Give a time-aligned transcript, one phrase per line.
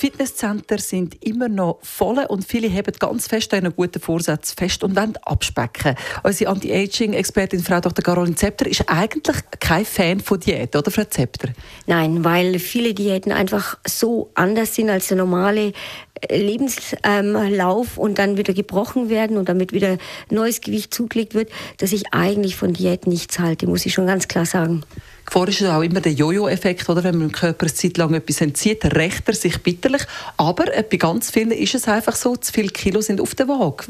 [0.00, 4.96] Fitnesscenter sind immer noch voll und viele haben ganz fest einen guten Vorsatz fest und
[4.96, 5.94] wollen abspecken.
[6.22, 8.02] Unsere Anti-Aging-Expertin Frau Dr.
[8.02, 11.50] Caroline Zepter ist eigentlich kein Fan von Diät, oder Frau Zepter?
[11.86, 15.74] Nein, weil viele Diäten einfach so anders sind als der normale
[16.22, 19.98] äh, Lebenslauf und dann wieder gebrochen werden und damit wieder
[20.30, 24.28] neues Gewicht zugelegt wird, dass ich eigentlich von Diät nichts halte, muss ich schon ganz
[24.28, 24.82] klar sagen.
[25.30, 27.04] Gefahr ist auch immer der Jojo-Effekt, oder?
[27.04, 30.02] Wenn man dem Körper eine Zeit lang etwas entzieht, rächt er sich bitterlich.
[30.36, 33.84] Aber bei ganz vielen ist es einfach so, zu viele Kilo sind auf der Waage.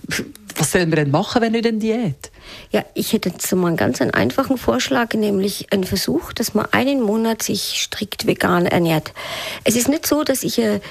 [0.56, 2.30] Was sollen wir denn machen, wenn nicht eine Diät?
[2.72, 7.00] Ja, ich hätte jetzt mal einen ganz einfachen Vorschlag, nämlich einen Versuch, dass man einen
[7.00, 9.14] Monat sich strikt vegan ernährt.
[9.64, 10.82] Es ist nicht so, dass ich eine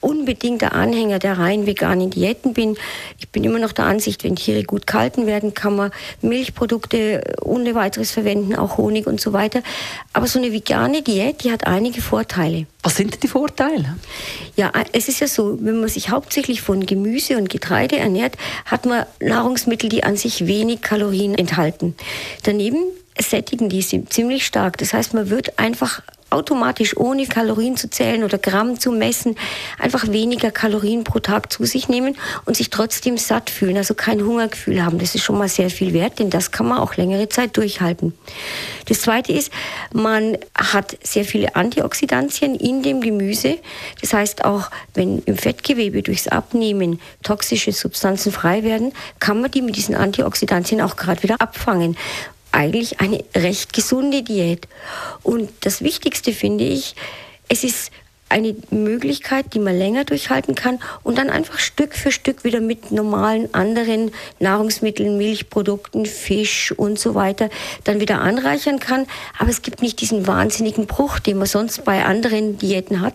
[0.00, 2.76] unbedingter Anhänger der rein veganen Diäten bin.
[3.18, 5.90] Ich bin immer noch der Ansicht, wenn Tiere gut gehalten werden, kann man
[6.22, 9.62] Milchprodukte ohne weiteres verwenden, auch Honig und so weiter.
[10.12, 12.66] Aber so eine vegane Diät, die hat einige Vorteile.
[12.82, 13.96] Was sind denn die Vorteile?
[14.56, 18.86] Ja, es ist ja so, wenn man sich hauptsächlich von Gemüse und Getreide ernährt, hat
[18.86, 21.94] man Nahrungsmittel, die an sich wenig Kalorien enthalten.
[22.44, 22.78] Daneben
[23.18, 24.78] sättigen die ziemlich stark.
[24.78, 29.36] Das heißt, man wird einfach automatisch ohne Kalorien zu zählen oder Gramm zu messen,
[29.78, 34.22] einfach weniger Kalorien pro Tag zu sich nehmen und sich trotzdem satt fühlen, also kein
[34.22, 34.98] Hungergefühl haben.
[34.98, 38.14] Das ist schon mal sehr viel wert, denn das kann man auch längere Zeit durchhalten.
[38.88, 39.52] Das zweite ist,
[39.92, 43.58] man hat sehr viele Antioxidantien in dem Gemüse.
[44.00, 49.62] Das heißt, auch wenn im Fettgewebe durchs Abnehmen toxische Substanzen frei werden, kann man die
[49.62, 51.96] mit diesen Antioxidantien auch gerade wieder abfangen
[52.52, 54.68] eigentlich eine recht gesunde Diät.
[55.22, 56.94] Und das Wichtigste finde ich,
[57.48, 57.90] es ist
[58.30, 62.92] eine Möglichkeit, die man länger durchhalten kann und dann einfach Stück für Stück wieder mit
[62.92, 67.50] normalen anderen Nahrungsmitteln, Milchprodukten, Fisch und so weiter
[67.84, 69.06] dann wieder anreichern kann.
[69.38, 73.14] Aber es gibt nicht diesen wahnsinnigen Bruch, den man sonst bei anderen Diäten hat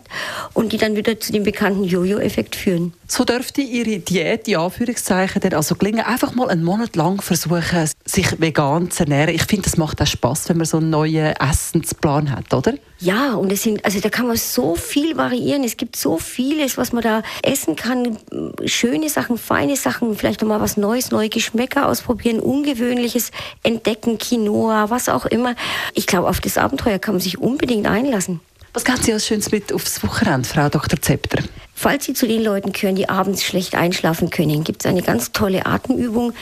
[0.53, 2.93] und die dann wieder zu dem bekannten Jojo-Effekt führen.
[3.07, 7.89] So dürfte Ihre Diät, die Anführungszeichen, dann also gelingen, einfach mal einen Monat lang versuchen,
[8.07, 9.33] sich vegan zu ernähren.
[9.33, 12.75] Ich finde, das macht auch Spaß, wenn man so einen neuen Essensplan hat, oder?
[12.99, 15.63] Ja, und es sind, also da kann man so viel variieren.
[15.63, 18.17] Es gibt so vieles, was man da essen kann.
[18.65, 23.31] Schöne Sachen, feine Sachen, vielleicht nochmal was Neues, neue Geschmäcker ausprobieren, Ungewöhnliches
[23.63, 25.55] entdecken, Quinoa, was auch immer.
[25.95, 28.39] Ich glaube, auf das Abenteuer kann man sich unbedingt einlassen.
[28.75, 31.01] Was kann Sie als Schönes mit aufs Wochenende, Frau Dr.
[31.01, 31.41] Zepter?
[31.73, 35.31] Falls Sie zu den Leuten gehören, die abends schlecht einschlafen können, gibt es eine ganz
[35.31, 36.33] tolle Atemübung,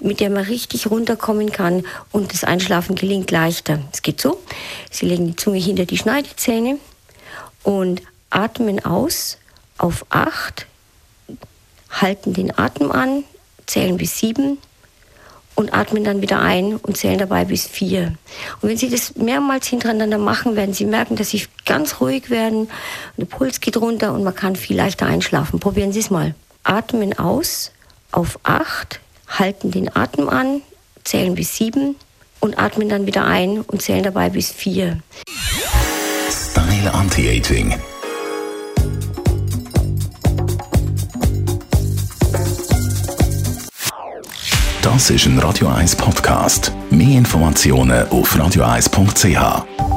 [0.00, 3.80] mit der man richtig runterkommen kann und das Einschlafen gelingt leichter.
[3.92, 4.40] Es geht so,
[4.90, 6.78] Sie legen die Zunge hinter die Schneidezähne
[7.62, 9.38] und atmen aus
[9.78, 10.66] auf acht,
[11.90, 13.24] halten den Atem an,
[13.66, 14.58] zählen bis sieben
[15.54, 18.14] und atmen dann wieder ein und zählen dabei bis vier.
[18.60, 22.68] Und wenn Sie das mehrmals hintereinander machen, werden Sie merken, dass Sie ganz ruhig werden,
[23.16, 25.58] der Puls geht runter und man kann viel leichter einschlafen.
[25.58, 26.34] Probieren Sie es mal.
[26.62, 27.72] Atmen aus
[28.12, 30.62] auf acht, halten den Atem an,
[31.04, 31.96] zählen bis sieben
[32.40, 35.00] und atmen dann wieder ein und zählen dabei bis vier.
[36.30, 37.74] Style Anti-Aging.
[44.82, 46.72] Das ist ein Radio 1 Podcast.
[46.90, 49.95] Mehr Informationen auf radio1.ch.